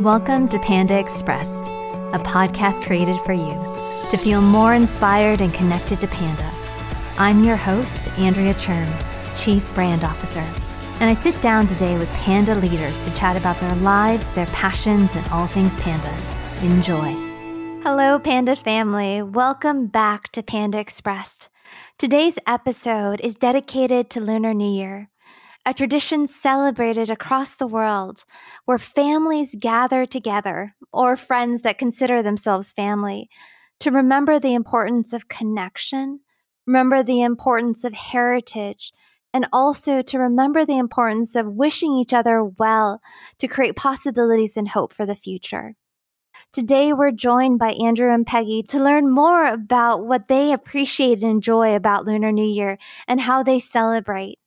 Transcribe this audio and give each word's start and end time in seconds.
Welcome 0.00 0.48
to 0.48 0.58
Panda 0.60 0.98
Expressed, 0.98 1.62
a 2.14 2.18
podcast 2.24 2.82
created 2.86 3.20
for 3.20 3.34
you 3.34 3.52
to 4.10 4.16
feel 4.16 4.40
more 4.40 4.72
inspired 4.72 5.42
and 5.42 5.52
connected 5.52 6.00
to 6.00 6.06
Panda. 6.06 6.50
I'm 7.18 7.44
your 7.44 7.56
host, 7.56 8.08
Andrea 8.18 8.54
Cherng, 8.54 8.88
Chief 9.36 9.62
Brand 9.74 10.02
Officer, 10.02 10.40
and 11.00 11.10
I 11.10 11.12
sit 11.12 11.38
down 11.42 11.66
today 11.66 11.98
with 11.98 12.10
Panda 12.14 12.54
leaders 12.54 13.04
to 13.04 13.14
chat 13.14 13.36
about 13.36 13.60
their 13.60 13.74
lives, 13.76 14.30
their 14.30 14.46
passions, 14.46 15.14
and 15.14 15.28
all 15.28 15.46
things 15.46 15.76
Panda. 15.76 16.16
Enjoy. 16.62 17.12
Hello, 17.82 18.18
Panda 18.18 18.56
family. 18.56 19.20
Welcome 19.20 19.88
back 19.88 20.32
to 20.32 20.42
Panda 20.42 20.78
Expressed. 20.78 21.50
Today's 21.98 22.38
episode 22.46 23.20
is 23.20 23.34
dedicated 23.34 24.08
to 24.08 24.20
Lunar 24.22 24.54
New 24.54 24.70
Year 24.70 25.10
a 25.66 25.74
tradition 25.74 26.26
celebrated 26.26 27.10
across 27.10 27.56
the 27.56 27.66
world 27.66 28.24
where 28.64 28.78
families 28.78 29.54
gather 29.58 30.06
together 30.06 30.74
or 30.92 31.16
friends 31.16 31.62
that 31.62 31.78
consider 31.78 32.22
themselves 32.22 32.72
family 32.72 33.28
to 33.80 33.90
remember 33.90 34.38
the 34.38 34.54
importance 34.54 35.12
of 35.12 35.28
connection, 35.28 36.20
remember 36.66 37.02
the 37.02 37.22
importance 37.22 37.84
of 37.84 37.94
heritage, 37.94 38.92
and 39.32 39.46
also 39.52 40.02
to 40.02 40.18
remember 40.18 40.64
the 40.64 40.78
importance 40.78 41.34
of 41.34 41.46
wishing 41.46 41.92
each 41.94 42.12
other 42.12 42.42
well 42.42 43.00
to 43.38 43.48
create 43.48 43.76
possibilities 43.76 44.56
and 44.56 44.68
hope 44.68 44.92
for 44.92 45.06
the 45.06 45.14
future. 45.14 45.76
Today, 46.52 46.92
we're 46.92 47.12
joined 47.12 47.60
by 47.60 47.74
Andrew 47.74 48.12
and 48.12 48.26
Peggy 48.26 48.64
to 48.64 48.82
learn 48.82 49.08
more 49.08 49.46
about 49.46 50.04
what 50.04 50.26
they 50.26 50.52
appreciate 50.52 51.22
and 51.22 51.30
enjoy 51.30 51.76
about 51.76 52.06
Lunar 52.06 52.32
New 52.32 52.44
Year 52.44 52.76
and 53.06 53.20
how 53.20 53.44
they 53.44 53.60
celebrate. 53.60 54.39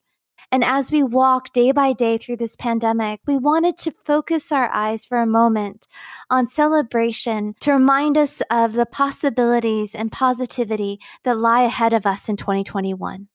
And 0.52 0.64
as 0.64 0.92
we 0.92 1.04
walk 1.04 1.54
day 1.54 1.72
by 1.72 1.94
day 1.94 2.18
through 2.18 2.38
this 2.38 2.56
pandemic, 2.56 3.22
we 3.26 3.38
wanted 3.38 3.78
to 3.80 3.92
focus 4.06 4.52
our 4.52 4.70
eyes 4.74 5.06
for 5.06 5.20
a 5.20 5.26
moment 5.26 5.88
on 6.30 6.48
celebration 6.48 7.56
to 7.62 7.72
remind 7.72 8.18
us 8.18 8.42
of 8.50 8.74
the 8.74 8.86
possibilities 8.86 9.96
and 9.96 10.12
positivity 10.12 11.00
that 11.24 11.38
lie 11.38 11.64
ahead 11.64 11.94
of 11.94 12.06
us 12.06 12.30
in 12.30 12.38
2021. 12.38 13.28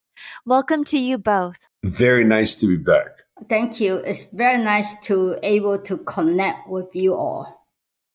Welcome 0.45 0.85
to 0.85 0.99
you 0.99 1.19
both. 1.19 1.69
Very 1.85 2.25
nice 2.25 2.55
to 2.57 2.67
be 2.67 2.77
back. 2.77 3.07
Thank 3.49 3.81
you. 3.81 3.97
It's 3.97 4.25
very 4.33 4.59
nice 4.59 4.99
to 5.03 5.39
able 5.43 5.79
to 5.81 5.99
connect 5.99 6.69
with 6.69 6.95
you 6.95 7.15
all. 7.15 7.59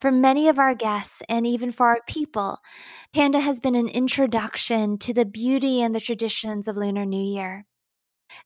For 0.02 0.12
many 0.12 0.50
of 0.50 0.60
our 0.60 0.76
guests 0.76 1.24
and 1.30 1.48
even 1.48 1.72
for 1.72 1.88
our 1.88 2.02
people, 2.08 2.58
Panda 3.14 3.40
has 3.40 3.62
been 3.62 3.76
an 3.76 3.88
introduction 3.88 4.98
to 4.98 5.14
the 5.14 5.26
beauty 5.26 5.82
and 5.82 5.96
the 5.96 6.02
traditions 6.02 6.68
of 6.68 6.76
Lunar 6.76 7.06
New 7.06 7.24
Year. 7.24 7.66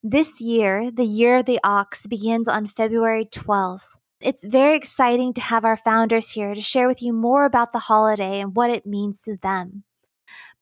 This 0.02 0.40
year, 0.40 0.90
the 0.90 1.04
Year 1.04 1.38
of 1.38 1.46
the 1.46 1.60
Ox 1.64 2.06
begins 2.06 2.48
on 2.48 2.66
February 2.66 3.26
12th. 3.26 3.96
It's 4.20 4.44
very 4.44 4.76
exciting 4.76 5.32
to 5.34 5.40
have 5.40 5.64
our 5.64 5.76
founders 5.76 6.30
here 6.30 6.54
to 6.54 6.60
share 6.60 6.88
with 6.88 7.02
you 7.02 7.12
more 7.12 7.44
about 7.44 7.72
the 7.72 7.78
holiday 7.78 8.40
and 8.40 8.56
what 8.56 8.70
it 8.70 8.86
means 8.86 9.22
to 9.22 9.36
them. 9.36 9.84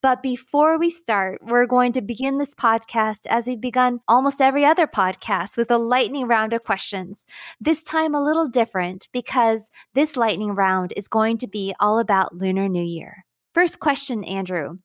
But 0.02 0.22
before 0.22 0.78
we 0.78 0.90
start, 0.90 1.40
we're 1.42 1.66
going 1.66 1.92
to 1.94 2.02
begin 2.02 2.38
this 2.38 2.54
podcast 2.54 3.26
as 3.28 3.48
we've 3.48 3.60
begun 3.60 4.00
almost 4.06 4.40
every 4.40 4.64
other 4.64 4.86
podcast 4.86 5.56
with 5.56 5.70
a 5.70 5.78
lightning 5.78 6.28
round 6.28 6.52
of 6.52 6.62
questions. 6.62 7.26
This 7.60 7.82
time 7.82 8.14
a 8.14 8.22
little 8.22 8.48
different 8.48 9.08
because 9.12 9.70
this 9.94 10.16
lightning 10.16 10.54
round 10.54 10.92
is 10.96 11.08
going 11.08 11.38
to 11.38 11.48
be 11.48 11.74
all 11.80 11.98
about 11.98 12.34
Lunar 12.34 12.68
New 12.68 12.84
Year. 12.84 13.24
First 13.54 13.80
question, 13.80 14.22
Andrew 14.22 14.78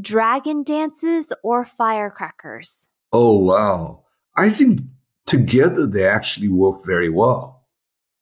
Dragon 0.00 0.62
dances 0.62 1.32
or 1.42 1.64
firecrackers? 1.64 2.88
Oh, 3.12 3.36
wow. 3.38 4.04
I 4.36 4.48
think 4.50 4.80
together 5.26 5.86
they 5.86 6.06
actually 6.06 6.48
work 6.48 6.84
very 6.84 7.08
well. 7.08 7.66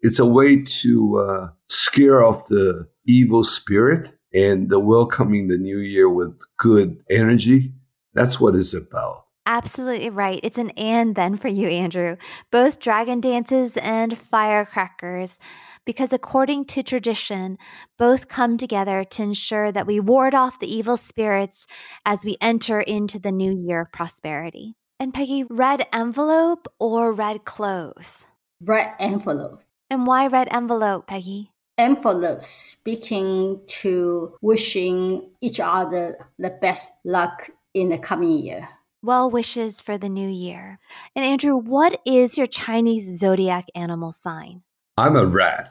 It's 0.00 0.18
a 0.18 0.26
way 0.26 0.62
to 0.62 1.18
uh, 1.18 1.48
scare 1.68 2.24
off 2.24 2.48
the 2.48 2.88
evil 3.06 3.44
spirit 3.44 4.12
and 4.32 4.68
the 4.70 4.80
welcoming 4.80 5.48
the 5.48 5.58
new 5.58 5.78
year 5.78 6.08
with 6.08 6.38
good 6.56 7.02
energy. 7.10 7.74
That's 8.14 8.40
what 8.40 8.54
it's 8.54 8.74
about. 8.74 9.26
Absolutely 9.46 10.10
right. 10.10 10.40
It's 10.42 10.58
an 10.58 10.70
and 10.70 11.14
then 11.14 11.36
for 11.36 11.48
you, 11.48 11.68
Andrew. 11.68 12.16
Both 12.52 12.78
dragon 12.78 13.20
dances 13.20 13.76
and 13.76 14.16
firecrackers, 14.16 15.38
because 15.84 16.12
according 16.12 16.66
to 16.66 16.82
tradition, 16.82 17.58
both 17.98 18.28
come 18.28 18.58
together 18.58 19.02
to 19.02 19.22
ensure 19.22 19.72
that 19.72 19.86
we 19.86 19.98
ward 19.98 20.34
off 20.34 20.60
the 20.60 20.72
evil 20.72 20.96
spirits 20.96 21.66
as 22.04 22.24
we 22.24 22.36
enter 22.40 22.80
into 22.80 23.18
the 23.18 23.32
new 23.32 23.52
year 23.52 23.80
of 23.82 23.92
prosperity. 23.92 24.76
And 25.00 25.14
Peggy, 25.14 25.44
red 25.44 25.86
envelope 25.94 26.68
or 26.78 27.10
red 27.10 27.46
clothes? 27.46 28.26
Red 28.62 28.92
envelope. 29.00 29.62
And 29.88 30.06
why 30.06 30.26
red 30.26 30.48
envelope, 30.50 31.06
Peggy? 31.06 31.52
Envelope 31.78 32.44
speaking 32.44 33.62
to 33.66 34.36
wishing 34.42 35.30
each 35.40 35.58
other 35.58 36.18
the 36.38 36.50
best 36.50 36.90
luck 37.02 37.50
in 37.72 37.88
the 37.88 37.96
coming 37.96 38.44
year. 38.44 38.68
Well 39.02 39.30
wishes 39.30 39.80
for 39.80 39.96
the 39.96 40.10
new 40.10 40.28
year. 40.28 40.78
And 41.16 41.24
Andrew, 41.24 41.56
what 41.56 41.98
is 42.04 42.36
your 42.36 42.46
Chinese 42.46 43.18
zodiac 43.18 43.68
animal 43.74 44.12
sign? 44.12 44.64
I'm 44.98 45.16
a 45.16 45.24
rat. 45.24 45.70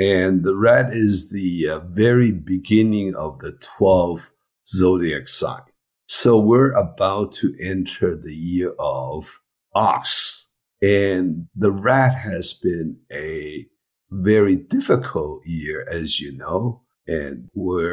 And 0.00 0.42
the 0.42 0.56
rat 0.56 0.92
is 0.92 1.28
the 1.28 1.68
uh, 1.68 1.78
very 1.78 2.32
beginning 2.32 3.14
of 3.14 3.38
the 3.38 3.52
12 3.52 4.30
zodiac 4.66 5.28
sign. 5.28 5.62
So 6.06 6.38
we're 6.38 6.72
about 6.72 7.32
to 7.34 7.54
enter 7.60 8.16
the 8.16 8.34
year 8.34 8.72
of 8.78 9.40
ox. 9.74 10.48
And 10.80 11.48
the 11.54 11.72
rat 11.72 12.14
has 12.14 12.52
been 12.52 12.98
a 13.12 13.66
very 14.10 14.56
difficult 14.56 15.42
year, 15.44 15.86
as 15.90 16.20
you 16.20 16.36
know, 16.36 16.82
and 17.06 17.48
we 17.54 17.84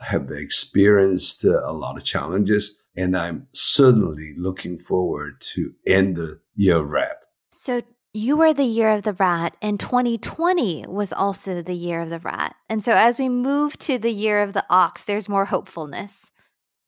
have 0.00 0.30
experienced 0.30 1.44
uh, 1.44 1.62
a 1.64 1.72
lot 1.72 1.96
of 1.96 2.04
challenges. 2.04 2.78
And 2.94 3.16
I'm 3.16 3.46
certainly 3.52 4.34
looking 4.36 4.78
forward 4.78 5.40
to 5.54 5.72
end 5.86 6.16
the 6.16 6.40
year 6.54 6.78
of 6.78 6.88
rat. 6.88 7.18
So 7.52 7.82
you 8.12 8.36
were 8.36 8.54
the 8.54 8.64
year 8.64 8.90
of 8.90 9.02
the 9.02 9.12
rat, 9.12 9.56
and 9.60 9.78
2020 9.78 10.86
was 10.88 11.12
also 11.12 11.60
the 11.60 11.74
year 11.74 12.00
of 12.00 12.10
the 12.10 12.18
rat. 12.18 12.56
And 12.68 12.82
so 12.82 12.92
as 12.92 13.18
we 13.18 13.28
move 13.28 13.78
to 13.80 13.98
the 13.98 14.10
year 14.10 14.42
of 14.42 14.54
the 14.54 14.64
ox, 14.70 15.04
there's 15.04 15.28
more 15.28 15.44
hopefulness. 15.44 16.30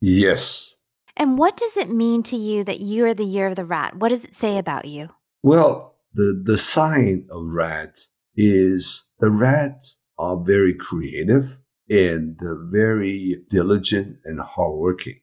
Yes. 0.00 0.74
And 1.16 1.36
what 1.36 1.56
does 1.56 1.76
it 1.76 1.90
mean 1.90 2.22
to 2.24 2.36
you 2.36 2.62
that 2.64 2.80
you 2.80 3.04
are 3.06 3.14
the 3.14 3.24
year 3.24 3.48
of 3.48 3.56
the 3.56 3.64
rat? 3.64 3.96
What 3.96 4.10
does 4.10 4.24
it 4.24 4.36
say 4.36 4.56
about 4.56 4.84
you? 4.84 5.10
Well, 5.42 5.96
the, 6.14 6.40
the 6.44 6.58
sign 6.58 7.26
of 7.30 7.52
rat 7.52 7.98
is 8.36 9.04
the 9.18 9.30
rats 9.30 9.96
are 10.18 10.36
very 10.36 10.74
creative 10.74 11.58
and 11.90 12.38
very 12.70 13.42
diligent 13.50 14.18
and 14.24 14.40
hardworking. 14.40 15.20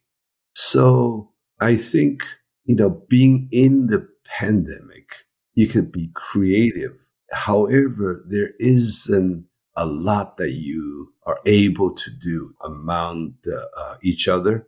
So 0.53 1.31
I 1.59 1.78
think, 1.78 2.24
you 2.66 2.75
know, 2.75 3.03
being 3.09 3.47
in 3.52 3.88
the 3.88 4.08
pandemic, 4.25 5.25
you 5.53 5.68
can 5.68 5.85
be 5.85 6.12
creative. 6.14 6.94
However, 7.31 8.25
there 8.28 8.52
isn't 8.59 9.46
a 9.75 9.86
lot 9.86 10.38
that 10.38 10.52
you 10.52 11.13
are 11.25 11.40
able 11.46 11.94
to 11.94 12.09
do 12.09 12.56
among 12.63 13.36
the, 13.44 13.69
uh, 13.78 13.96
each 14.02 14.28
other. 14.28 14.68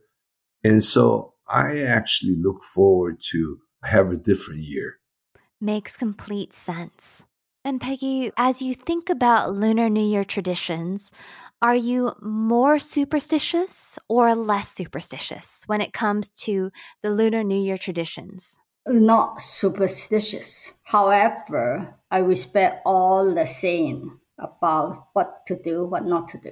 And 0.63 0.83
so 0.83 1.33
I 1.47 1.79
actually 1.79 2.35
look 2.35 2.63
forward 2.63 3.21
to 3.31 3.59
have 3.83 4.11
a 4.11 4.17
different 4.17 4.61
year. 4.61 4.99
Makes 5.61 5.97
complete 5.97 6.53
sense. 6.53 7.23
And 7.63 7.81
Peggy, 7.81 8.31
as 8.37 8.61
you 8.61 8.75
think 8.75 9.09
about 9.09 9.53
Lunar 9.53 9.89
New 9.89 10.05
Year 10.05 10.23
traditions, 10.23 11.11
are 11.61 11.75
you 11.75 12.13
more 12.21 12.77
superstitious 12.79 13.97
or 14.07 14.35
less 14.35 14.69
superstitious 14.69 15.63
when 15.65 15.81
it 15.81 15.91
comes 15.91 16.29
to 16.45 16.71
the 17.01 17.09
Lunar 17.09 17.43
New 17.43 17.59
Year 17.59 17.77
traditions? 17.77 18.59
Not 18.87 19.41
superstitious. 19.41 20.73
However, 20.83 21.95
I 22.09 22.19
respect 22.19 22.83
all 22.85 23.33
the 23.33 23.45
saying 23.45 24.17
about 24.39 25.07
what 25.13 25.45
to 25.47 25.55
do, 25.55 25.85
what 25.85 26.05
not 26.05 26.29
to 26.29 26.37
do. 26.37 26.51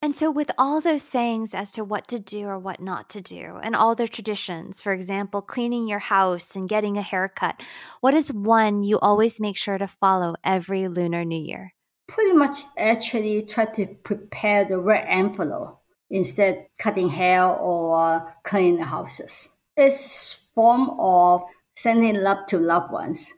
And 0.00 0.14
so, 0.14 0.30
with 0.30 0.52
all 0.56 0.80
those 0.80 1.02
sayings 1.02 1.54
as 1.54 1.72
to 1.72 1.82
what 1.82 2.06
to 2.08 2.20
do 2.20 2.46
or 2.46 2.58
what 2.58 2.80
not 2.80 3.10
to 3.10 3.20
do, 3.20 3.58
and 3.62 3.74
all 3.74 3.96
their 3.96 4.06
traditions, 4.06 4.80
for 4.80 4.92
example, 4.92 5.42
cleaning 5.42 5.88
your 5.88 5.98
house 5.98 6.54
and 6.54 6.68
getting 6.68 6.96
a 6.96 7.02
haircut, 7.02 7.60
what 8.00 8.14
is 8.14 8.32
one 8.32 8.84
you 8.84 9.00
always 9.00 9.40
make 9.40 9.56
sure 9.56 9.76
to 9.76 9.88
follow 9.88 10.36
every 10.44 10.86
Lunar 10.86 11.24
New 11.24 11.42
Year? 11.42 11.74
Pretty 12.06 12.32
much 12.32 12.54
actually 12.78 13.42
try 13.42 13.64
to 13.64 13.86
prepare 14.04 14.64
the 14.64 14.78
right 14.78 15.04
envelope 15.06 15.80
instead 16.10 16.68
cutting 16.78 17.08
hair 17.08 17.44
or 17.44 18.34
cleaning 18.44 18.78
houses. 18.78 19.48
It's 19.76 20.38
form 20.54 20.90
of 20.98 21.42
sending 21.76 22.16
love 22.16 22.46
to 22.48 22.58
loved 22.58 22.92
ones 22.92 23.32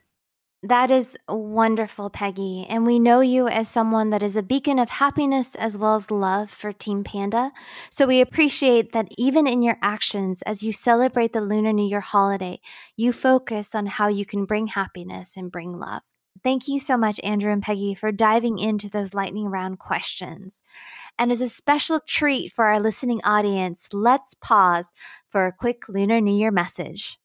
that 0.63 0.91
is 0.91 1.17
wonderful, 1.27 2.11
Peggy. 2.11 2.67
And 2.69 2.85
we 2.85 2.99
know 2.99 3.21
you 3.21 3.47
as 3.47 3.67
someone 3.67 4.11
that 4.11 4.21
is 4.21 4.35
a 4.35 4.43
beacon 4.43 4.77
of 4.77 4.89
happiness 4.89 5.55
as 5.55 5.77
well 5.77 5.95
as 5.95 6.11
love 6.11 6.51
for 6.51 6.71
Team 6.71 7.03
Panda. 7.03 7.51
So 7.89 8.05
we 8.05 8.21
appreciate 8.21 8.93
that 8.93 9.07
even 9.17 9.47
in 9.47 9.63
your 9.63 9.77
actions, 9.81 10.43
as 10.43 10.61
you 10.61 10.71
celebrate 10.71 11.33
the 11.33 11.41
Lunar 11.41 11.73
New 11.73 11.87
Year 11.87 12.01
holiday, 12.01 12.59
you 12.95 13.11
focus 13.11 13.73
on 13.73 13.87
how 13.87 14.07
you 14.07 14.25
can 14.25 14.45
bring 14.45 14.67
happiness 14.67 15.35
and 15.35 15.51
bring 15.51 15.79
love. 15.79 16.03
Thank 16.43 16.67
you 16.67 16.79
so 16.79 16.97
much, 16.97 17.19
Andrew 17.23 17.51
and 17.51 17.61
Peggy, 17.61 17.93
for 17.93 18.11
diving 18.11 18.57
into 18.57 18.89
those 18.89 19.13
lightning 19.13 19.47
round 19.47 19.79
questions. 19.79 20.63
And 21.19 21.31
as 21.31 21.41
a 21.41 21.49
special 21.49 21.99
treat 21.99 22.51
for 22.51 22.65
our 22.65 22.79
listening 22.79 23.21
audience, 23.23 23.87
let's 23.93 24.33
pause 24.35 24.91
for 25.29 25.45
a 25.45 25.53
quick 25.53 25.87
Lunar 25.87 26.19
New 26.21 26.33
Year 26.33 26.51
message. 26.51 27.20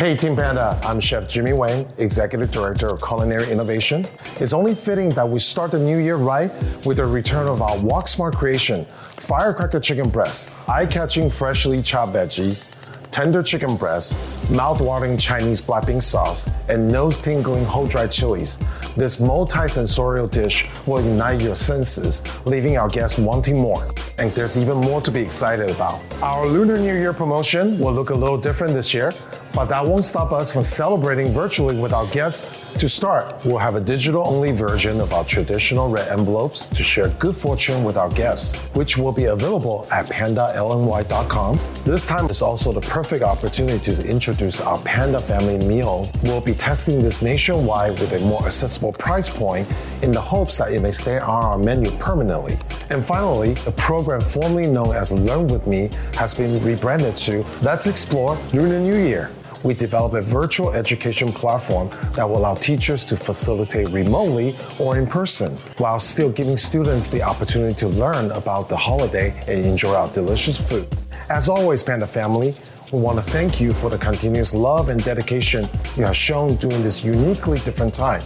Hey, 0.00 0.16
Team 0.16 0.34
Panda, 0.34 0.80
I'm 0.82 0.98
Chef 0.98 1.28
Jimmy 1.28 1.52
Wang, 1.52 1.86
Executive 1.98 2.50
Director 2.50 2.86
of 2.86 3.02
Culinary 3.02 3.50
Innovation. 3.50 4.06
It's 4.38 4.54
only 4.54 4.74
fitting 4.74 5.10
that 5.10 5.28
we 5.28 5.38
start 5.38 5.72
the 5.72 5.78
new 5.78 5.98
year 5.98 6.16
right 6.16 6.50
with 6.86 6.96
the 6.96 7.04
return 7.04 7.48
of 7.48 7.60
our 7.60 7.78
Wok 7.82 8.08
Smart 8.08 8.34
creation 8.34 8.86
firecracker 8.86 9.78
chicken 9.78 10.08
breast, 10.08 10.50
eye 10.68 10.86
catching 10.86 11.28
freshly 11.28 11.82
chopped 11.82 12.14
veggies 12.14 12.66
tender 13.10 13.42
chicken 13.42 13.76
breast, 13.76 14.16
mouth-watering 14.50 15.16
Chinese 15.16 15.60
black 15.60 15.86
bean 15.86 16.00
sauce, 16.00 16.48
and 16.68 16.88
nose-tingling 16.88 17.64
whole 17.64 17.86
dry 17.86 18.06
chilies. 18.06 18.58
This 18.96 19.20
multi-sensorial 19.20 20.26
dish 20.28 20.68
will 20.86 20.98
ignite 20.98 21.40
your 21.42 21.56
senses, 21.56 22.22
leaving 22.46 22.76
our 22.76 22.88
guests 22.88 23.18
wanting 23.18 23.58
more. 23.60 23.88
And 24.18 24.30
there's 24.32 24.56
even 24.58 24.78
more 24.78 25.00
to 25.00 25.10
be 25.10 25.20
excited 25.20 25.70
about. 25.70 26.00
Our 26.22 26.46
Lunar 26.46 26.78
New 26.78 26.94
Year 26.94 27.12
promotion 27.12 27.78
will 27.78 27.92
look 27.92 28.10
a 28.10 28.14
little 28.14 28.38
different 28.38 28.74
this 28.74 28.92
year, 28.94 29.12
but 29.54 29.66
that 29.66 29.84
won't 29.84 30.04
stop 30.04 30.32
us 30.32 30.52
from 30.52 30.62
celebrating 30.62 31.26
virtually 31.32 31.78
with 31.78 31.92
our 31.92 32.06
guests. 32.06 32.68
To 32.80 32.88
start, 32.88 33.44
we'll 33.44 33.58
have 33.58 33.74
a 33.74 33.80
digital-only 33.80 34.52
version 34.52 35.00
of 35.00 35.12
our 35.12 35.24
traditional 35.24 35.90
red 35.90 36.08
envelopes 36.08 36.68
to 36.68 36.82
share 36.82 37.08
good 37.18 37.36
fortune 37.36 37.84
with 37.84 37.96
our 37.96 38.08
guests, 38.08 38.56
which 38.74 38.96
will 38.96 39.12
be 39.12 39.26
available 39.26 39.86
at 39.90 40.06
pandalny.com. 40.06 41.58
This 41.84 42.06
time 42.06 42.30
is 42.30 42.40
also 42.40 42.72
the 42.72 42.80
perfect 42.80 43.10
perfect 43.10 43.24
opportunity 43.24 43.92
to 43.92 44.08
introduce 44.08 44.60
our 44.60 44.78
Panda 44.82 45.20
Family 45.20 45.58
meal. 45.66 46.08
We'll 46.22 46.40
be 46.40 46.52
testing 46.52 47.02
this 47.02 47.22
nationwide 47.22 47.98
with 47.98 48.12
a 48.12 48.20
more 48.20 48.44
accessible 48.46 48.92
price 48.92 49.28
point 49.28 49.66
in 50.02 50.12
the 50.12 50.20
hopes 50.20 50.58
that 50.58 50.72
it 50.72 50.80
may 50.80 50.92
stay 50.92 51.18
on 51.18 51.44
our 51.44 51.58
menu 51.58 51.90
permanently. 51.98 52.56
And 52.90 53.04
finally, 53.04 53.54
the 53.54 53.72
program 53.72 54.20
formerly 54.20 54.70
known 54.70 54.94
as 54.94 55.10
Learn 55.10 55.48
With 55.48 55.66
Me 55.66 55.90
has 56.14 56.34
been 56.34 56.62
rebranded 56.62 57.16
to 57.16 57.44
Let's 57.62 57.88
Explore 57.88 58.38
Lunar 58.52 58.78
New 58.78 58.96
Year 58.96 59.30
we 59.62 59.74
developed 59.74 60.14
a 60.14 60.20
virtual 60.20 60.72
education 60.72 61.28
platform 61.28 61.90
that 62.12 62.28
will 62.28 62.38
allow 62.38 62.54
teachers 62.54 63.04
to 63.04 63.16
facilitate 63.16 63.88
remotely 63.90 64.54
or 64.78 64.98
in 64.98 65.06
person 65.06 65.52
while 65.78 65.98
still 65.98 66.30
giving 66.30 66.56
students 66.56 67.08
the 67.08 67.22
opportunity 67.22 67.74
to 67.74 67.88
learn 67.88 68.30
about 68.32 68.68
the 68.68 68.76
holiday 68.76 69.38
and 69.46 69.64
enjoy 69.64 69.94
our 69.94 70.08
delicious 70.12 70.60
food. 70.60 70.86
As 71.28 71.48
always, 71.48 71.82
Panda 71.82 72.06
family, 72.06 72.54
we 72.92 73.00
want 73.00 73.18
to 73.18 73.22
thank 73.22 73.60
you 73.60 73.72
for 73.72 73.88
the 73.88 73.98
continuous 73.98 74.52
love 74.52 74.88
and 74.88 75.02
dedication 75.04 75.64
you 75.96 76.04
have 76.04 76.16
shown 76.16 76.56
during 76.56 76.82
this 76.82 77.04
uniquely 77.04 77.58
different 77.60 77.94
time. 77.94 78.22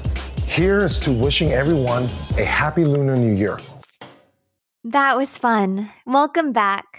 Here's 0.46 0.98
to 1.00 1.12
wishing 1.12 1.52
everyone 1.52 2.04
a 2.38 2.44
happy 2.44 2.84
Lunar 2.84 3.16
New 3.16 3.34
Year. 3.34 3.58
That 4.84 5.16
was 5.16 5.36
fun. 5.36 5.90
Welcome 6.06 6.52
back. 6.52 6.93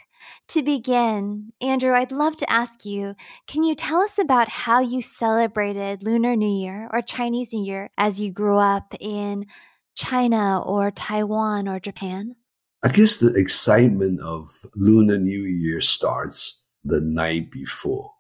To 0.49 0.61
begin, 0.61 1.53
Andrew, 1.59 1.93
I'd 1.93 2.11
love 2.11 2.35
to 2.37 2.49
ask 2.49 2.85
you 2.85 3.15
can 3.47 3.63
you 3.63 3.73
tell 3.73 3.99
us 4.01 4.19
about 4.19 4.47
how 4.47 4.79
you 4.79 5.01
celebrated 5.01 6.03
Lunar 6.03 6.35
New 6.35 6.47
Year 6.47 6.87
or 6.93 7.01
Chinese 7.01 7.51
New 7.51 7.63
Year 7.63 7.89
as 7.97 8.19
you 8.19 8.31
grew 8.31 8.57
up 8.57 8.93
in 8.99 9.47
China 9.95 10.61
or 10.61 10.91
Taiwan 10.91 11.67
or 11.67 11.79
Japan? 11.79 12.35
I 12.83 12.89
guess 12.89 13.17
the 13.17 13.33
excitement 13.33 14.21
of 14.21 14.67
Lunar 14.75 15.17
New 15.17 15.41
Year 15.41 15.81
starts 15.81 16.61
the 16.83 16.99
night 16.99 17.49
before. 17.49 18.11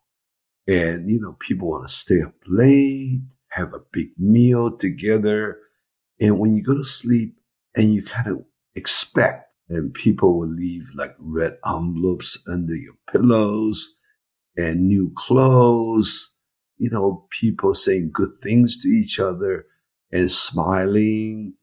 And, 0.67 1.07
you 1.07 1.21
know, 1.21 1.37
people 1.39 1.69
want 1.69 1.87
to 1.87 1.93
stay 1.93 2.23
up 2.23 2.33
late, 2.47 3.21
have 3.49 3.75
a 3.75 3.81
big 3.91 4.09
meal 4.17 4.75
together. 4.75 5.59
And 6.19 6.39
when 6.39 6.55
you 6.55 6.63
go 6.63 6.73
to 6.73 6.83
sleep 6.83 7.37
and 7.75 7.93
you 7.93 8.01
kind 8.01 8.27
of 8.27 8.45
expect, 8.73 9.51
and 9.69 9.93
people 9.93 10.37
will 10.37 10.49
leave 10.49 10.87
like 10.95 11.15
red 11.19 11.57
envelopes 11.65 12.43
under 12.47 12.75
your 12.75 12.93
pillows 13.11 13.97
and 14.55 14.87
new 14.87 15.11
clothes, 15.15 16.35
you 16.77 16.89
know, 16.89 17.27
people 17.31 17.73
saying 17.73 18.11
good 18.13 18.31
things 18.43 18.81
to 18.81 18.87
each 18.87 19.19
other 19.19 19.65
and 20.11 20.31
smiling 20.31 21.53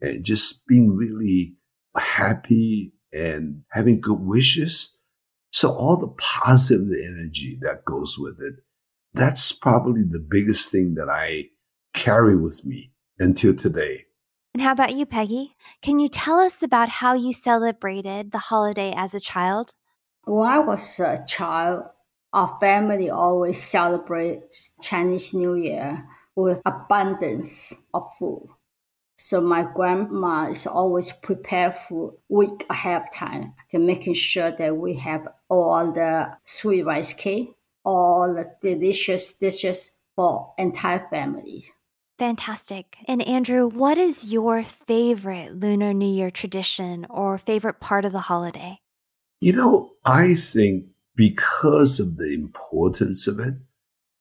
and 0.00 0.24
just 0.24 0.66
being 0.66 0.94
really 0.94 1.56
happy 1.96 2.92
and 3.12 3.62
having 3.70 4.00
good 4.00 4.20
wishes. 4.20 4.98
So 5.50 5.72
all 5.72 5.96
the 5.96 6.14
positive 6.18 6.88
energy 6.92 7.58
that 7.62 7.84
goes 7.84 8.16
with 8.18 8.40
it, 8.40 8.54
that's 9.14 9.50
probably 9.50 10.02
the 10.02 10.24
biggest 10.30 10.70
thing 10.70 10.94
that 10.94 11.08
I 11.08 11.46
carry 11.94 12.36
with 12.36 12.64
me 12.64 12.92
until 13.18 13.54
today. 13.54 14.04
And 14.58 14.64
how 14.64 14.72
about 14.72 14.96
you, 14.96 15.06
Peggy? 15.06 15.54
Can 15.82 16.00
you 16.00 16.08
tell 16.08 16.40
us 16.40 16.64
about 16.64 16.88
how 16.88 17.14
you 17.14 17.32
celebrated 17.32 18.32
the 18.32 18.38
holiday 18.38 18.92
as 18.96 19.14
a 19.14 19.20
child? 19.20 19.70
When 20.24 20.50
I 20.50 20.58
was 20.58 20.98
a 20.98 21.24
child, 21.28 21.84
our 22.32 22.58
family 22.58 23.08
always 23.08 23.62
celebrate 23.62 24.42
Chinese 24.82 25.32
New 25.32 25.54
Year 25.54 26.04
with 26.34 26.60
abundance 26.66 27.72
of 27.94 28.10
food. 28.18 28.48
So 29.16 29.40
my 29.40 29.62
grandma 29.62 30.50
is 30.50 30.66
always 30.66 31.12
prepare 31.12 31.70
food 31.70 32.16
week 32.28 32.66
ahead 32.68 33.02
of 33.02 33.12
time, 33.12 33.54
and 33.72 33.86
making 33.86 34.14
sure 34.14 34.50
that 34.50 34.76
we 34.76 34.94
have 34.94 35.28
all 35.48 35.92
the 35.92 36.36
sweet 36.46 36.82
rice 36.82 37.14
cake, 37.14 37.54
all 37.84 38.34
the 38.34 38.50
delicious 38.60 39.34
dishes 39.34 39.92
for 40.16 40.52
entire 40.58 41.06
family. 41.10 41.64
Fantastic. 42.18 42.96
And 43.06 43.22
Andrew, 43.22 43.68
what 43.68 43.96
is 43.96 44.32
your 44.32 44.62
favorite 44.64 45.54
Lunar 45.54 45.94
New 45.94 46.12
Year 46.12 46.30
tradition 46.30 47.06
or 47.08 47.38
favorite 47.38 47.80
part 47.80 48.04
of 48.04 48.12
the 48.12 48.20
holiday? 48.20 48.80
You 49.40 49.52
know, 49.52 49.92
I 50.04 50.34
think 50.34 50.86
because 51.14 52.00
of 52.00 52.16
the 52.16 52.32
importance 52.32 53.26
of 53.26 53.38
it, 53.38 53.54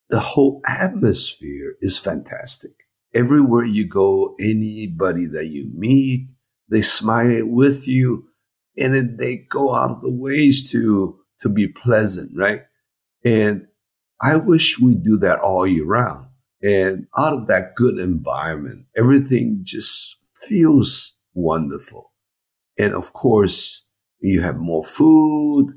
the 0.09 0.19
whole 0.19 0.61
atmosphere 0.67 1.75
is 1.81 1.97
fantastic 1.97 2.87
everywhere 3.13 3.65
you 3.65 3.87
go, 3.87 4.35
anybody 4.39 5.25
that 5.25 5.47
you 5.47 5.71
meet, 5.73 6.29
they 6.69 6.81
smile 6.81 7.45
with 7.45 7.87
you 7.87 8.27
and 8.77 8.93
then 8.93 9.17
they 9.17 9.37
go 9.37 9.73
out 9.73 9.89
of 9.89 10.01
the 10.01 10.11
ways 10.11 10.71
to, 10.71 11.19
to 11.41 11.49
be 11.49 11.67
pleasant, 11.67 12.31
right? 12.35 12.61
And 13.23 13.67
I 14.21 14.35
wish 14.35 14.79
we 14.79 14.93
do 14.93 15.17
that 15.19 15.39
all 15.39 15.65
year 15.65 15.85
round. 15.85 16.26
And 16.61 17.07
out 17.17 17.33
of 17.33 17.47
that 17.47 17.75
good 17.75 17.99
environment, 17.99 18.85
everything 18.95 19.61
just 19.63 20.17
feels 20.41 21.17
wonderful. 21.33 22.11
And 22.77 22.93
of 22.93 23.13
course, 23.13 23.85
you 24.19 24.41
have 24.41 24.57
more 24.57 24.83
food 24.83 25.73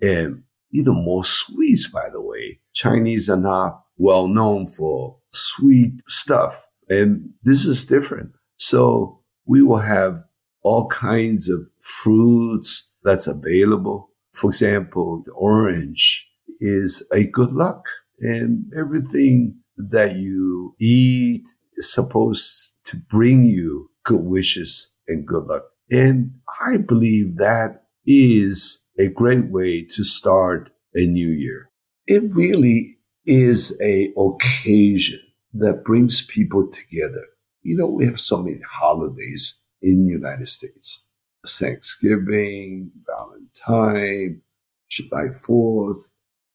and, 0.00 0.42
know, 0.84 0.94
more 0.94 1.24
sweets, 1.24 1.86
by 1.88 2.08
the 2.10 2.20
way. 2.20 2.60
Chinese 2.72 3.28
are 3.28 3.36
not 3.36 3.82
well 3.96 4.26
known 4.26 4.66
for 4.66 5.18
sweet 5.32 6.02
stuff. 6.08 6.66
And 6.88 7.30
this 7.42 7.64
is 7.64 7.84
different. 7.84 8.32
So 8.56 9.20
we 9.46 9.62
will 9.62 9.78
have 9.78 10.22
all 10.62 10.88
kinds 10.88 11.48
of 11.48 11.66
fruits 11.80 12.90
that's 13.04 13.26
available. 13.26 14.10
For 14.32 14.48
example, 14.48 15.22
the 15.26 15.32
orange 15.32 16.28
is 16.60 17.06
a 17.12 17.24
good 17.24 17.52
luck 17.52 17.84
and 18.20 18.72
everything 18.76 19.61
that 19.90 20.16
you 20.16 20.74
eat 20.80 21.44
is 21.76 21.92
supposed 21.92 22.72
to 22.86 22.96
bring 23.10 23.44
you 23.44 23.90
good 24.04 24.22
wishes 24.22 24.96
and 25.08 25.26
good 25.26 25.44
luck. 25.44 25.62
And 25.90 26.32
I 26.60 26.78
believe 26.78 27.36
that 27.36 27.84
is 28.06 28.84
a 28.98 29.08
great 29.08 29.50
way 29.50 29.82
to 29.84 30.02
start 30.02 30.70
a 30.94 31.06
new 31.06 31.28
year. 31.28 31.70
It 32.06 32.34
really 32.34 32.98
is 33.24 33.78
a 33.80 34.12
occasion 34.16 35.20
that 35.54 35.84
brings 35.84 36.26
people 36.26 36.68
together. 36.70 37.24
You 37.62 37.76
know, 37.76 37.86
we 37.86 38.06
have 38.06 38.20
so 38.20 38.42
many 38.42 38.60
holidays 38.68 39.62
in 39.80 40.06
the 40.06 40.12
United 40.12 40.48
States. 40.48 41.06
Thanksgiving, 41.46 42.90
Valentine, 43.06 44.42
July 44.88 45.28
4th. 45.46 46.02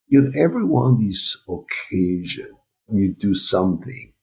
You 0.08 0.22
know, 0.22 0.32
every 0.36 0.64
one 0.64 0.94
of 0.94 1.00
these 1.00 1.44
occasions, 1.48 2.57
you 2.92 3.14
do 3.14 3.34
something 3.34 4.14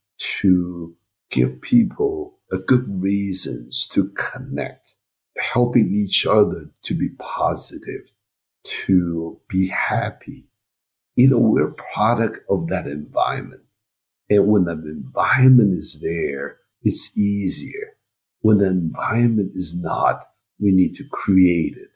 to 0.41 0.97
give 1.31 1.61
people 1.61 2.39
a 2.53 2.59
good 2.59 3.03
reasons 3.03 3.87
to 3.89 4.11
connect, 4.11 4.97
helping 5.39 5.93
each 5.93 6.27
other 6.27 6.71
to 6.83 6.95
be 6.95 7.11
positive, 7.19 8.03
to 8.63 9.39
be 9.49 9.69
happy. 9.69 10.51
You 11.17 11.31
know, 11.31 11.39
we're 11.39 11.73
product 11.73 12.41
of 12.49 12.69
that 12.69 12.87
environment. 12.87 13.63
And 14.31 14.49
when 14.49 14.65
the 14.65 14.73
environment 14.73 15.75
is 15.75 16.01
there, 16.01 16.59
it's 16.83 17.17
easier. 17.17 17.97
When 18.41 18.59
the 18.59 18.67
environment 18.67 19.53
is 19.55 19.75
not, 19.75 20.25
we 20.59 20.73
need 20.73 20.95
to 20.97 21.05
create 21.11 21.77
it. 21.77 21.91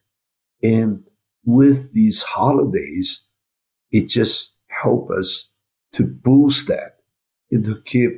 And 0.62 1.04
with 1.44 1.92
these 1.92 2.22
holidays, 2.22 3.26
it 3.90 4.08
just 4.08 4.58
help 4.66 5.10
us 5.10 5.54
to 5.92 6.04
boost 6.04 6.68
that 6.68 6.98
and 7.50 7.64
to 7.64 7.80
give 7.84 8.12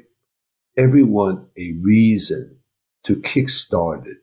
everyone 0.76 1.46
a 1.58 1.74
reason 1.82 2.56
to 3.04 3.16
kickstart 3.16 4.06
it, 4.06 4.18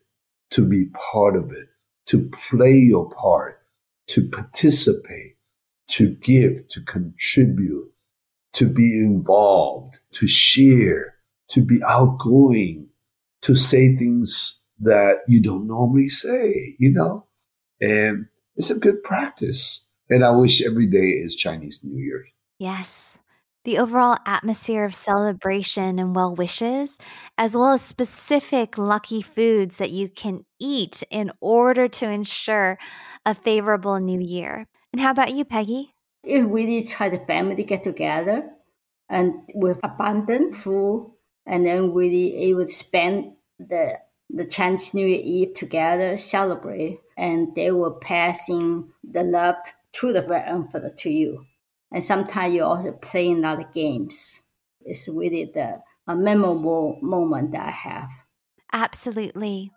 to 0.51 0.65
be 0.65 0.85
part 0.93 1.35
of 1.35 1.51
it, 1.51 1.67
to 2.07 2.29
play 2.49 2.73
your 2.73 3.09
part, 3.09 3.59
to 4.07 4.27
participate, 4.29 5.35
to 5.87 6.15
give, 6.15 6.67
to 6.69 6.81
contribute, 6.81 7.91
to 8.53 8.65
be 8.67 8.97
involved, 8.97 9.99
to 10.11 10.27
share, 10.27 11.15
to 11.49 11.61
be 11.61 11.81
outgoing, 11.83 12.87
to 13.41 13.55
say 13.55 13.95
things 13.95 14.61
that 14.79 15.17
you 15.27 15.41
don't 15.41 15.67
normally 15.67 16.07
say, 16.07 16.75
you 16.79 16.91
know? 16.91 17.25
And 17.81 18.27
it's 18.55 18.69
a 18.69 18.75
good 18.75 19.03
practice. 19.03 19.87
And 20.09 20.23
I 20.23 20.31
wish 20.31 20.61
every 20.61 20.85
day 20.85 21.09
is 21.09 21.35
Chinese 21.35 21.81
New 21.83 22.01
Year. 22.01 22.25
Yes. 22.59 23.19
The 23.67 23.79
overall 23.79 24.15
atmosphere 24.25 24.85
of 24.85 24.95
celebration 24.95 25.99
and 25.99 26.15
well 26.15 26.33
wishes, 26.33 26.97
as 27.37 27.53
well 27.53 27.73
as 27.73 27.81
specific 27.81 28.77
lucky 28.77 29.21
foods 29.21 29.75
that 29.75 29.91
you 29.91 30.07
can 30.07 30.45
eat 30.57 31.03
in 31.11 31.33
order 31.41 31.89
to 31.89 32.09
ensure 32.09 32.79
a 33.25 33.35
favorable 33.35 33.99
new 33.99 34.21
year. 34.21 34.67
And 34.93 35.01
how 35.01 35.11
about 35.11 35.33
you, 35.33 35.43
Peggy? 35.43 35.93
If 36.23 36.45
really 36.47 36.81
try 36.81 37.09
the 37.09 37.19
family 37.27 37.65
get 37.65 37.83
together 37.83 38.49
and 39.09 39.33
with 39.53 39.79
abundant 39.83 40.55
food, 40.55 41.11
and 41.45 41.67
then 41.67 41.93
really 41.93 42.37
able 42.47 42.67
to 42.67 42.71
spend 42.71 43.33
the 43.59 43.99
the 44.29 44.45
Chinese 44.45 44.93
New 44.93 45.05
Year 45.05 45.21
Eve 45.21 45.55
together, 45.55 46.15
celebrate, 46.15 47.01
and 47.17 47.53
they 47.53 47.71
were 47.71 47.99
passing 47.99 48.93
the 49.03 49.23
love 49.23 49.55
to 49.91 50.13
the 50.13 50.21
grandfather 50.21 50.93
to 50.99 51.09
you. 51.09 51.45
And 51.91 52.03
sometimes 52.03 52.53
you 52.53 52.63
also 52.63 52.91
playing 52.91 53.45
other 53.45 53.67
games. 53.73 54.41
It's 54.81 55.07
really 55.07 55.51
the 55.53 55.81
a 56.07 56.15
memorable 56.15 56.97
moment 57.01 57.51
that 57.51 57.67
I 57.67 57.71
have. 57.71 58.09
Absolutely. 58.71 59.71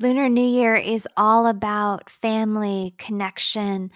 Lunar 0.00 0.28
New 0.28 0.46
Year 0.46 0.74
is 0.74 1.08
all 1.16 1.46
about 1.46 2.10
family, 2.10 2.94
connection, 2.98 3.90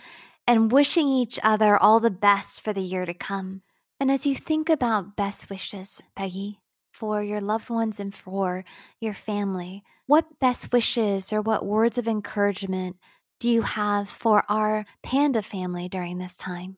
and 0.47 0.73
wishing 0.73 1.09
each 1.09 1.38
other 1.42 1.76
all 1.76 2.00
the 2.00 2.11
best 2.11 2.61
for 2.61 2.73
the 2.73 2.81
year 2.81 3.04
to 3.04 3.14
come. 3.14 3.62
And 4.00 4.11
as 4.11 4.26
you 4.26 4.35
think 4.35 4.69
about 4.69 5.16
best 5.16 5.49
wishes, 5.49 6.00
Peggy, 6.16 6.59
for 6.92 7.23
your 7.23 7.40
loved 7.40 7.71
ones 7.71 8.00
and 8.00 8.14
for 8.14 8.64
your 9.00 9.14
family, 9.14 9.85
what 10.07 10.40
best 10.40 10.73
wishes 10.73 11.33
or 11.33 11.40
what 11.40 11.64
words 11.64 11.99
of 11.99 12.09
encouragement 12.09 12.97
do 13.38 13.49
you 13.49 13.62
have 13.62 14.09
for 14.09 14.45
our 14.49 14.85
panda 15.02 15.42
family 15.42 15.88
during 15.88 16.19
this 16.19 16.37
time? 16.37 16.76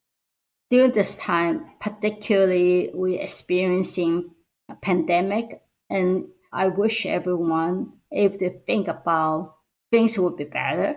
During 0.71 0.93
this 0.93 1.17
time, 1.17 1.67
particularly 1.81 2.91
we're 2.95 3.21
experiencing 3.21 4.31
a 4.69 4.75
pandemic, 4.75 5.61
and 5.91 6.29
I 6.53 6.69
wish 6.69 7.05
everyone 7.05 7.93
if 8.11 8.39
they 8.39 8.61
think 8.67 8.89
about 8.89 9.57
things 9.91 10.19
would 10.19 10.37
be 10.37 10.45
better 10.45 10.97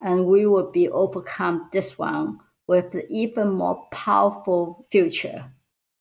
and 0.00 0.26
we 0.26 0.46
will 0.46 0.70
be 0.70 0.88
overcome 0.88 1.68
this 1.72 1.98
one 1.98 2.38
with 2.66 2.94
even 3.08 3.50
more 3.50 3.86
powerful 3.90 4.86
future 4.90 5.50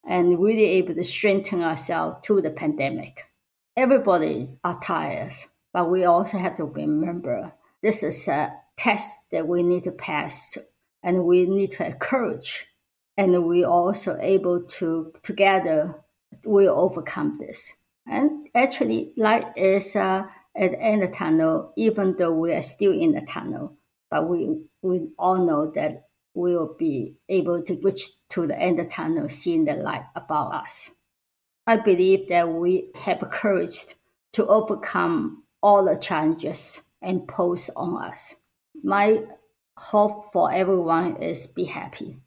and 0.05 0.39
really 0.39 0.65
able 0.65 0.93
to 0.93 1.03
strengthen 1.03 1.62
ourselves 1.63 2.17
through 2.24 2.41
the 2.41 2.50
pandemic. 2.50 3.24
Everybody 3.75 4.50
are 4.63 4.79
tired, 4.81 5.33
but 5.74 5.89
we 5.89 6.05
also 6.05 6.38
have 6.38 6.57
to 6.57 6.65
remember 6.65 7.53
this 7.81 8.03
is 8.03 8.27
a 8.27 8.53
test 8.77 9.17
that 9.31 9.47
we 9.47 9.63
need 9.63 9.83
to 9.86 9.91
pass 9.91 10.57
and 11.03 11.25
we 11.25 11.45
need 11.45 11.71
to 11.71 11.86
encourage 11.86 12.67
and 13.17 13.45
we 13.45 13.63
also 13.63 14.17
able 14.21 14.63
to 14.63 15.12
together 15.24 15.95
we 16.45 16.67
overcome 16.67 17.38
this. 17.39 17.74
And 18.05 18.47
actually 18.55 19.13
light 19.17 19.57
is 19.57 19.95
uh, 19.95 20.24
at 20.55 20.71
the 20.71 20.81
end 20.81 21.03
of 21.03 21.12
the 21.12 21.15
tunnel, 21.15 21.74
even 21.75 22.15
though 22.17 22.33
we 22.33 22.53
are 22.53 22.62
still 22.62 22.91
in 22.91 23.12
the 23.12 23.21
tunnel, 23.21 23.77
but 24.09 24.29
we, 24.29 24.62
we 24.81 25.09
all 25.19 25.45
know 25.45 25.71
that 25.75 26.07
we 26.33 26.55
will 26.55 26.75
be 26.77 27.15
able 27.27 27.63
to 27.63 27.75
reach 27.81 28.09
to 28.29 28.47
the 28.47 28.57
end 28.57 28.79
of 28.79 28.86
the 28.86 28.91
tunnel, 28.91 29.27
seeing 29.29 29.65
the 29.65 29.74
light 29.74 30.05
about 30.15 30.53
us. 30.53 30.91
I 31.65 31.77
believe 31.77 32.29
that 32.29 32.47
we 32.47 32.91
have 32.95 33.19
courage 33.31 33.95
to 34.33 34.47
overcome 34.47 35.43
all 35.62 35.83
the 35.83 35.97
challenges 35.97 36.81
imposed 37.01 37.71
on 37.75 38.03
us. 38.03 38.36
My 38.83 39.24
hope 39.75 40.31
for 40.31 40.51
everyone 40.51 41.21
is 41.21 41.47
be 41.47 41.65
happy. 41.65 42.17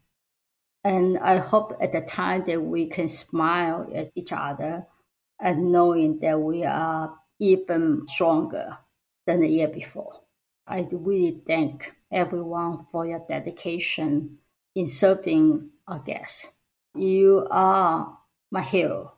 And 0.83 1.19
I 1.19 1.37
hope 1.37 1.77
at 1.81 1.91
the 1.91 2.01
time 2.01 2.43
that 2.47 2.61
we 2.61 2.87
can 2.87 3.07
smile 3.07 3.89
at 3.93 4.11
each 4.15 4.31
other 4.31 4.87
and 5.39 5.71
knowing 5.71 6.19
that 6.19 6.39
we 6.39 6.63
are 6.63 7.15
even 7.39 8.07
stronger 8.07 8.77
than 9.27 9.41
the 9.41 9.47
year 9.47 9.67
before. 9.67 10.21
I 10.67 10.87
really 10.91 11.41
thank 11.45 11.93
everyone 12.11 12.85
for 12.91 13.05
your 13.05 13.23
dedication 13.27 14.37
in 14.75 14.87
serving 14.87 15.69
our 15.87 15.99
guests. 15.99 16.49
You 16.95 17.47
are 17.51 18.17
my 18.51 18.61
hero. 18.61 19.13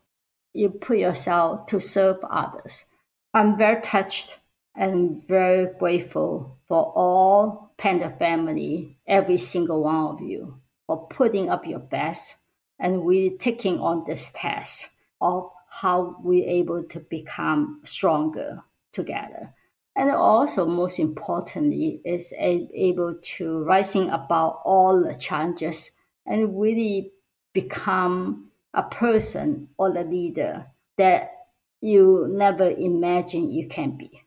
You 0.54 0.70
put 0.70 0.98
yourself 0.98 1.68
to 1.68 1.80
serve 1.80 2.18
others. 2.24 2.86
I'm 3.34 3.58
very 3.58 3.82
touched 3.82 4.40
and 4.76 5.24
very 5.28 5.68
grateful 5.80 6.58
for 6.68 6.94
all 6.96 7.74
Panda 7.78 8.16
family, 8.18 8.98
every 9.08 9.38
single 9.38 9.84
one 9.84 10.16
of 10.16 10.22
you, 10.22 10.60
for 10.94 11.08
putting 11.08 11.50
up 11.50 11.66
your 11.66 11.80
best 11.80 12.36
and 12.80 13.06
really 13.06 13.36
taking 13.38 13.80
on 13.80 14.04
this 14.06 14.32
test 14.36 14.90
of 15.22 15.50
how 15.68 16.16
we're 16.22 16.48
able 16.48 16.84
to 16.84 17.00
become 17.00 17.82
stronger 17.84 18.64
together 18.92 19.52
and 19.96 20.12
also 20.12 20.66
most 20.66 21.00
importantly 21.00 22.00
is 22.06 22.32
able 22.38 23.16
to 23.22 23.64
rising 23.64 24.10
above 24.10 24.58
all 24.66 25.04
the 25.04 25.16
challenges 25.16 25.90
and 26.26 26.60
really 26.60 27.12
become 27.54 28.52
a 28.74 28.84
person 28.84 29.68
or 29.78 29.90
a 29.96 30.04
leader 30.04 30.66
that 30.98 31.32
you 31.82 32.28
never 32.30 32.70
imagine 32.70 33.50
you 33.50 33.68
can 33.68 33.98
be. 33.98 34.22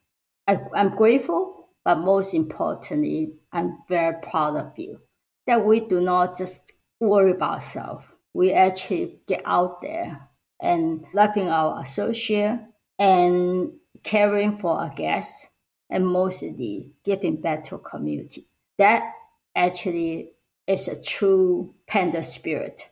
I, 0.46 0.58
I'm 0.74 0.96
grateful, 0.96 1.68
but 1.84 1.96
most 1.96 2.34
importantly, 2.34 3.34
I'm 3.52 3.78
very 3.88 4.14
proud 4.22 4.56
of 4.56 4.72
you 4.76 5.00
that 5.46 5.64
we 5.64 5.80
do 5.80 6.00
not 6.00 6.36
just 6.36 6.72
worry 7.00 7.32
about 7.32 7.54
ourselves. 7.54 8.04
We 8.34 8.52
actually 8.52 9.20
get 9.26 9.42
out 9.44 9.80
there 9.80 10.28
and 10.60 11.04
loving 11.14 11.48
our 11.48 11.82
associate 11.82 12.60
and 12.98 13.72
caring 14.02 14.58
for 14.58 14.78
our 14.78 14.90
guests 14.90 15.46
and 15.90 16.06
mostly 16.06 16.90
giving 17.04 17.40
back 17.40 17.64
to 17.64 17.78
community. 17.78 18.48
That 18.78 19.12
actually 19.54 20.32
is 20.66 20.88
a 20.88 21.00
true 21.00 21.74
panda 21.86 22.22
spirit 22.22 22.82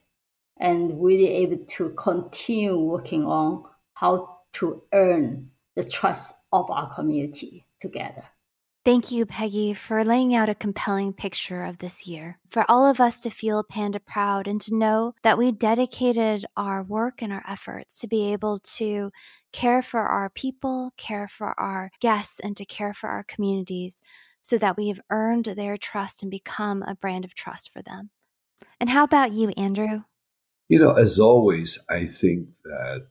and 0.58 1.02
really 1.02 1.28
able 1.28 1.64
to 1.66 1.90
continue 1.90 2.78
working 2.78 3.24
on 3.24 3.64
how 3.94 4.38
to 4.54 4.82
earn 4.92 5.50
the 5.74 5.84
trust 5.84 6.34
of 6.52 6.70
our 6.70 6.94
community 6.94 7.66
together. 7.80 8.24
Thank 8.84 9.10
you, 9.10 9.24
Peggy, 9.24 9.72
for 9.72 10.04
laying 10.04 10.34
out 10.34 10.50
a 10.50 10.54
compelling 10.54 11.14
picture 11.14 11.64
of 11.64 11.78
this 11.78 12.06
year. 12.06 12.38
For 12.50 12.66
all 12.68 12.84
of 12.84 13.00
us 13.00 13.22
to 13.22 13.30
feel 13.30 13.64
Panda 13.64 13.98
proud 13.98 14.46
and 14.46 14.60
to 14.60 14.76
know 14.76 15.14
that 15.22 15.38
we 15.38 15.52
dedicated 15.52 16.44
our 16.54 16.82
work 16.82 17.22
and 17.22 17.32
our 17.32 17.42
efforts 17.48 17.98
to 18.00 18.06
be 18.06 18.30
able 18.34 18.58
to 18.76 19.10
care 19.54 19.80
for 19.80 20.00
our 20.00 20.28
people, 20.28 20.92
care 20.98 21.26
for 21.26 21.58
our 21.58 21.92
guests, 21.98 22.40
and 22.40 22.58
to 22.58 22.66
care 22.66 22.92
for 22.92 23.08
our 23.08 23.24
communities 23.24 24.02
so 24.42 24.58
that 24.58 24.76
we 24.76 24.88
have 24.88 25.00
earned 25.08 25.46
their 25.46 25.78
trust 25.78 26.20
and 26.20 26.30
become 26.30 26.82
a 26.82 26.94
brand 26.94 27.24
of 27.24 27.34
trust 27.34 27.72
for 27.72 27.80
them. 27.80 28.10
And 28.78 28.90
how 28.90 29.04
about 29.04 29.32
you, 29.32 29.48
Andrew? 29.56 30.02
You 30.68 30.78
know, 30.78 30.92
as 30.92 31.18
always, 31.18 31.82
I 31.88 32.06
think 32.06 32.48
that 32.64 33.06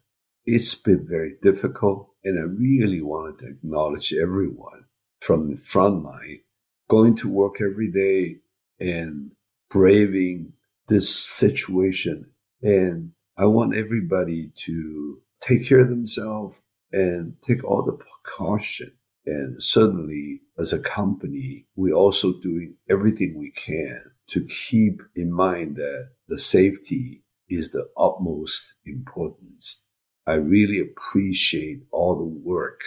it's 0.46 0.76
been 0.76 1.08
very 1.10 1.34
difficult, 1.42 2.12
and 2.24 2.38
I 2.38 2.44
really 2.44 3.02
wanted 3.02 3.40
to 3.40 3.48
acknowledge 3.48 4.14
everyone 4.14 4.86
from 5.24 5.50
the 5.50 5.58
front 5.58 6.04
line, 6.04 6.42
going 6.90 7.16
to 7.16 7.30
work 7.30 7.62
every 7.62 7.90
day 7.90 8.36
and 8.78 9.32
braving 9.70 10.52
this 10.90 11.16
situation. 11.16 12.30
And 12.62 13.14
I 13.38 13.46
want 13.46 13.74
everybody 13.74 14.52
to 14.66 15.22
take 15.40 15.66
care 15.66 15.80
of 15.80 15.90
themselves 15.90 16.62
and 16.92 17.36
take 17.42 17.64
all 17.64 17.84
the 17.84 17.94
precaution. 17.94 18.92
And 19.26 19.64
certainly, 19.64 20.42
as 20.60 20.74
a 20.74 20.80
company, 20.80 21.68
we're 21.78 21.96
also 21.96 22.34
doing 22.34 22.76
everything 22.90 23.36
we 23.38 23.52
can 23.52 24.12
to 24.32 24.46
keep 24.46 25.02
in 25.16 25.32
mind 25.32 25.78
that 25.78 26.10
the 26.28 26.38
safety 26.38 27.24
is 27.48 27.72
the 27.72 27.88
utmost 27.98 28.74
importance. 28.86 29.84
I 30.28 30.34
really 30.34 30.82
appreciate 30.82 31.84
all 31.92 32.18
the 32.18 32.24
work 32.26 32.82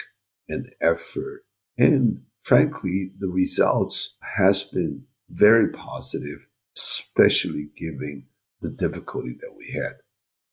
and 0.47 0.69
effort 0.79 1.43
and 1.77 2.21
frankly, 2.47 3.11
the 3.19 3.27
results 3.27 4.15
has 4.37 4.63
been 4.63 5.03
very 5.29 5.67
positive, 5.67 6.47
especially 6.77 7.67
given 7.75 8.25
the 8.61 8.69
difficulty 8.69 9.35
that 9.41 9.53
we 9.57 9.69
had. 9.73 9.97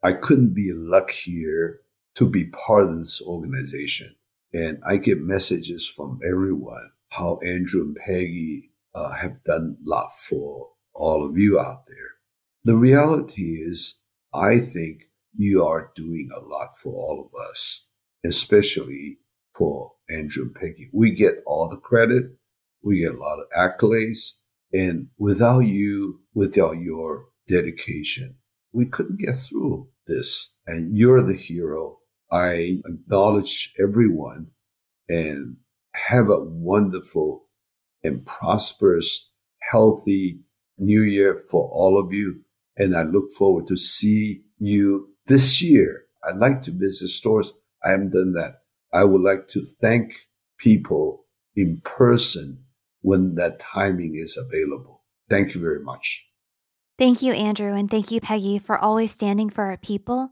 I 0.03 0.15
couldn't 0.15 0.55
be 0.55 0.73
luckier 0.73 1.83
to 2.17 2.29
be 2.29 2.47
part 2.47 2.89
of 2.89 2.99
this 2.99 3.23
organization. 3.23 4.17
And 4.53 4.83
I 4.85 4.97
get 4.97 5.21
messages 5.21 5.87
from 5.87 6.19
everyone 6.29 6.91
how 7.11 7.39
Andrew 7.45 7.83
and 7.83 7.97
Peggy 7.97 8.73
uh, 8.93 9.13
have 9.13 9.45
done 9.45 9.77
a 9.79 9.89
lot 9.89 10.11
for 10.17 10.71
all 10.95 11.25
of 11.25 11.39
you 11.39 11.61
out 11.61 11.87
there. 11.87 12.15
The 12.65 12.75
reality 12.75 13.63
is, 13.63 14.01
I 14.33 14.59
think 14.59 15.11
you 15.37 15.65
are 15.65 15.93
doing 15.95 16.31
a 16.35 16.41
lot 16.41 16.77
for 16.77 16.93
all 16.93 17.31
of 17.31 17.51
us, 17.51 17.89
especially 18.25 19.19
for 19.55 19.93
Andrew 20.11 20.45
and 20.45 20.55
Peggy. 20.55 20.91
We 20.93 21.11
get 21.11 21.43
all 21.47 21.69
the 21.69 21.77
credit, 21.77 22.25
we 22.83 23.01
get 23.01 23.15
a 23.15 23.19
lot 23.19 23.39
of 23.39 23.47
accolades, 23.57 24.39
and 24.73 25.09
without 25.19 25.61
you, 25.61 26.21
without 26.35 26.79
your 26.79 27.27
dedication, 27.49 28.37
we 28.73 28.87
couldn't 28.87 29.21
get 29.21 29.37
through 29.37 29.89
this. 30.07 30.55
And 30.67 30.97
you're 30.97 31.23
the 31.23 31.35
hero. 31.35 31.99
I 32.31 32.81
acknowledge 32.85 33.73
everyone 33.81 34.49
and 35.09 35.57
have 35.95 36.29
a 36.29 36.41
wonderful 36.41 37.47
and 38.03 38.27
prosperous, 38.27 39.31
healthy 39.61 40.41
new 40.79 41.03
year 41.03 41.39
for 41.39 41.69
all 41.71 41.99
of 41.99 42.13
you. 42.13 42.41
And 42.77 42.97
I 42.97 43.03
look 43.03 43.31
forward 43.31 43.69
to 43.69 43.77
see 43.77 44.43
you 44.59 45.15
this 45.27 45.63
year. 45.63 46.05
I'd 46.27 46.39
like 46.39 46.63
to 46.63 46.73
visit 46.73 47.09
stores. 47.09 47.53
I 47.85 47.91
haven't 47.91 48.13
done 48.13 48.33
that. 48.33 48.64
I 48.95 49.03
would 49.03 49.23
like 49.23 49.49
to 49.49 49.65
thank 49.65 50.15
people 50.57 51.27
in 51.57 51.81
person 51.83 52.65
when 53.01 53.35
that 53.35 53.59
timing 53.59 54.15
is 54.15 54.39
available. 54.39 55.03
Thank 55.29 55.55
you 55.55 55.61
very 55.61 55.81
much. 55.81 56.27
Thank 56.97 57.23
you, 57.23 57.33
Andrew, 57.33 57.75
and 57.75 57.91
thank 57.91 58.13
you, 58.13 58.21
Peggy, 58.21 58.61
for 58.61 58.79
always 58.79 59.11
standing 59.11 59.51
for 59.51 59.65
our 59.65 59.77
people. 59.77 60.31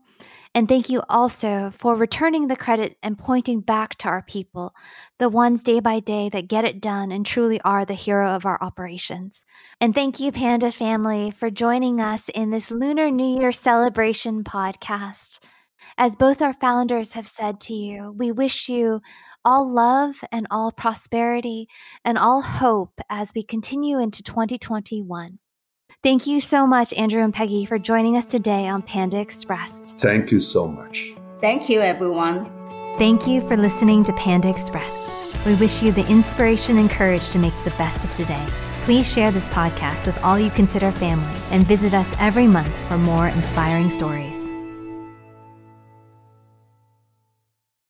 And 0.55 0.69
thank 0.69 0.89
you 0.89 1.03
also 1.09 1.73
for 1.77 1.97
returning 1.97 2.47
the 2.47 2.57
credit 2.57 2.99
and 3.03 3.19
pointing 3.19 3.63
back 3.63 3.97
to 3.97 4.09
our 4.09 4.23
people, 4.23 4.73
the 5.19 5.29
ones 5.29 5.65
day 5.65 5.81
by 5.81 5.99
day 5.99 6.29
that 6.29 6.47
get 6.47 6.65
it 6.65 6.81
done 6.81 7.11
and 7.11 7.27
truly 7.27 7.61
are 7.63 7.85
the 7.85 7.95
hero 7.95 8.29
of 8.29 8.47
our 8.47 8.63
operations. 8.63 9.45
And 9.81 9.93
thank 9.93 10.21
you, 10.21 10.31
Panda 10.31 10.71
family, 10.71 11.33
for 11.33 11.51
joining 11.51 12.01
us 12.01 12.29
in 12.29 12.51
this 12.51 12.71
Lunar 12.71 13.11
New 13.11 13.41
Year 13.41 13.51
celebration 13.51 14.45
podcast. 14.45 15.41
As 15.99 16.17
both 16.17 16.43
our 16.43 16.53
founders 16.53 17.13
have 17.13 17.29
said 17.29 17.61
to 17.63 17.75
you, 17.75 18.13
we 18.17 18.33
wish 18.33 18.69
you 18.69 19.01
all 19.45 19.69
love 19.69 20.17
and 20.31 20.47
all 20.51 20.73
prosperity 20.73 21.69
and 22.05 22.19
all 22.19 22.43
hope 22.43 23.01
as 23.11 23.33
we 23.35 23.43
continue 23.43 23.99
into 23.99 24.23
2021. 24.23 25.39
Thank 26.03 26.27
you 26.27 26.41
so 26.41 26.67
much, 26.67 26.93
Andrew 26.95 27.23
and 27.23 27.35
Peggy, 27.35 27.65
for 27.65 27.79
joining 27.79 28.17
us 28.17 28.27
today 28.27 28.67
on 28.67 28.83
Panda 28.83 29.21
Expressed. 29.21 29.95
Thank 29.99 30.33
you 30.33 30.41
so 30.41 30.67
much. 30.67 31.13
Thank 31.41 31.69
you, 31.69 31.81
everyone. 31.81 32.45
Thank 32.99 33.27
you 33.27 33.41
for 33.47 33.57
listening 33.57 34.05
to 34.05 34.13
Panda 34.15 34.49
Expressed. 34.49 35.07
We 35.45 35.55
wish 35.57 35.83
you 35.83 35.93
the 35.93 36.09
inspiration 36.09 36.79
and 36.79 36.91
courage 36.91 37.29
to 37.31 37.39
make 37.39 37.55
the 37.65 37.71
best 37.73 38.05
of 38.05 38.15
today. 38.17 38.47
Please 38.85 39.11
share 39.11 39.31
this 39.31 39.49
podcast 39.49 40.07
with 40.07 40.23
all 40.25 40.39
you 40.39 40.51
consider 40.51 40.91
family 40.91 41.41
and 41.51 41.67
visit 41.67 41.95
us 41.95 42.15
every 42.19 42.47
month 42.47 42.75
for 42.89 42.99
more 42.99 43.29
inspiring 43.29 43.91
stories. 43.91 44.42